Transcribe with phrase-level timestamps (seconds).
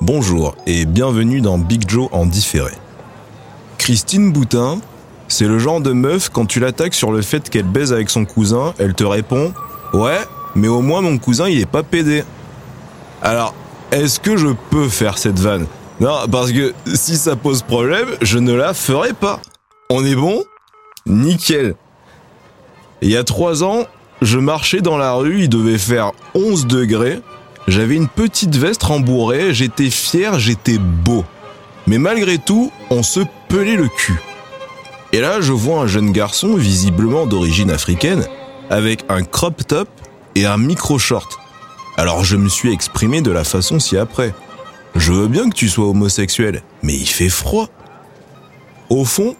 [0.00, 2.72] Bonjour et bienvenue dans Big Joe en différé.
[3.78, 4.78] Christine Boutin,
[5.26, 8.24] c'est le genre de meuf quand tu l'attaques sur le fait qu'elle baise avec son
[8.24, 9.52] cousin, elle te répond
[9.92, 10.20] Ouais,
[10.54, 12.22] mais au moins mon cousin il est pas pédé.
[13.20, 13.54] Alors,
[13.90, 15.66] est-ce que je peux faire cette vanne?
[16.00, 19.40] Non, parce que si ça pose problème, je ne la ferai pas.
[19.90, 20.44] On est bon?
[21.06, 21.74] Nickel.
[23.00, 23.86] Il y a trois ans,
[24.20, 27.20] je marchais dans la rue, il devait faire 11 degrés.
[27.68, 31.24] J'avais une petite veste rembourrée, j'étais fier, j'étais beau.
[31.86, 34.20] Mais malgré tout, on se pelait le cul.
[35.12, 38.26] Et là, je vois un jeune garçon, visiblement d'origine africaine,
[38.70, 39.88] avec un crop top
[40.34, 41.38] et un micro short.
[41.96, 44.34] Alors je me suis exprimé de la façon ci-après.
[44.96, 47.68] Je veux bien que tu sois homosexuel, mais il fait froid.
[48.88, 49.36] Au fond,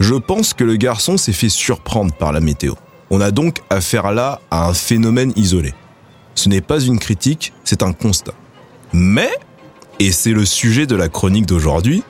[0.00, 2.74] je pense que le garçon s'est fait surprendre par la météo.
[3.10, 5.74] On a donc affaire là à un phénomène isolé.
[6.36, 8.34] Ce n'est pas une critique, c'est un constat.
[8.92, 9.32] Mais,
[9.98, 12.04] et c'est le sujet de la chronique d'aujourd'hui,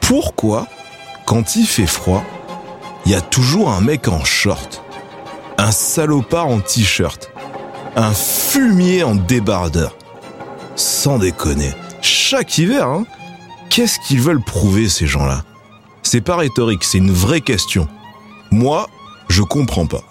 [0.00, 0.68] pourquoi,
[1.26, 2.22] quand il fait froid,
[3.06, 4.82] il y a toujours un mec en short,
[5.56, 7.32] un salopard en t-shirt,
[7.96, 9.96] un fumier en débardeur?
[10.76, 13.04] Sans déconner, chaque hiver, hein,
[13.70, 15.44] qu'est-ce qu'ils veulent prouver ces gens-là?
[16.02, 17.88] C'est pas rhétorique, c'est une vraie question.
[18.50, 18.86] Moi,
[19.28, 20.02] je comprends pas.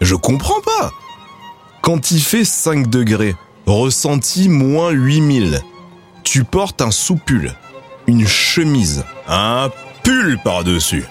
[0.00, 0.90] Je comprends pas
[1.86, 5.62] quand il fait 5 degrés, ressenti moins 8000,
[6.24, 7.54] tu portes un soupule,
[8.08, 9.70] une chemise, un
[10.02, 11.04] pull par-dessus,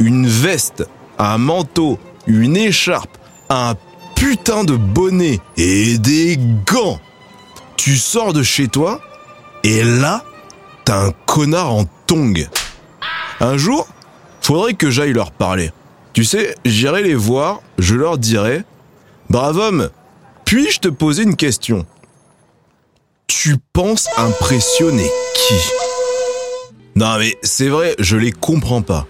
[0.00, 3.18] une veste, un manteau, une écharpe,
[3.50, 3.74] un
[4.14, 6.98] putain de bonnet et des gants.
[7.76, 9.02] Tu sors de chez toi
[9.62, 10.24] et là,
[10.86, 12.48] t'as un connard en tongue.
[13.40, 13.86] Un jour,
[14.40, 15.70] faudrait que j'aille leur parler.
[16.14, 18.64] Tu sais, j'irai les voir, je leur dirai
[19.28, 19.90] Brave homme,
[20.44, 21.86] puis-je te poser une question?
[23.26, 25.54] Tu penses impressionner qui?
[26.96, 29.06] Non mais c'est vrai, je les comprends pas.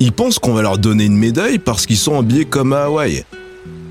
[0.00, 3.24] Ils pensent qu'on va leur donner une médaille parce qu'ils sont habillés comme à Hawaï.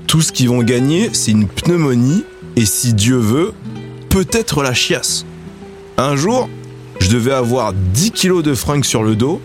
[0.06, 3.52] Tout ce qu'ils vont gagner, c'est une pneumonie et si Dieu veut,
[4.08, 5.26] peut-être la chiasse.
[5.98, 6.48] Un jour,
[7.00, 9.40] je devais avoir 10 kilos de fringues sur le dos.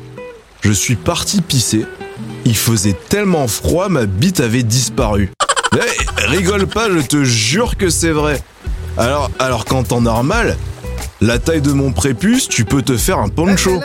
[0.62, 1.86] Je suis parti pisser.
[2.46, 5.32] Il faisait tellement froid, ma bite avait disparu.
[5.74, 8.42] Hey, rigole pas, je te jure que c'est vrai.
[8.98, 10.58] Alors, alors qu'en temps normal,
[11.22, 13.80] la taille de mon prépuce, tu peux te faire un poncho.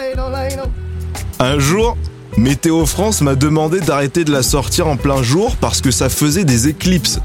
[1.39, 1.97] Un jour,
[2.37, 6.45] Météo France m'a demandé d'arrêter de la sortir en plein jour parce que ça faisait
[6.45, 7.21] des éclipses.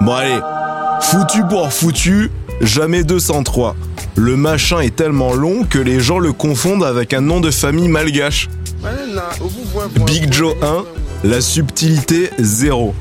[0.00, 0.40] Bon allez,
[1.00, 3.76] foutu pour foutu, jamais 203.
[4.16, 7.88] Le machin est tellement long que les gens le confondent avec un nom de famille
[7.88, 8.48] malgache.
[10.06, 10.84] Big Joe 1,
[11.28, 12.96] la subtilité 0.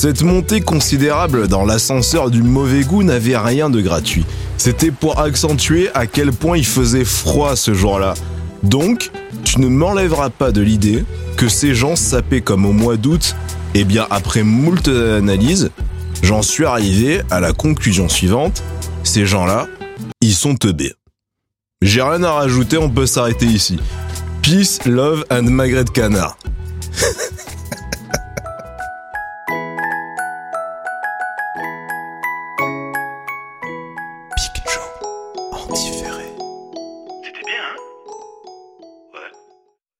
[0.00, 4.24] Cette montée considérable dans l'ascenseur du mauvais goût n'avait rien de gratuit.
[4.56, 8.14] C'était pour accentuer à quel point il faisait froid ce jour-là.
[8.62, 9.10] Donc,
[9.42, 11.04] tu ne m'enlèveras pas de l'idée
[11.36, 13.34] que ces gens sapaient comme au mois d'août,
[13.74, 15.72] et bien après moult analyses,
[16.22, 18.62] j'en suis arrivé à la conclusion suivante,
[19.02, 19.66] ces gens-là,
[20.20, 20.94] ils sont teubés.
[21.82, 23.80] J'ai rien à rajouter, on peut s'arrêter ici.
[24.42, 26.38] Peace, love and magret canard.
[35.74, 36.17] différent.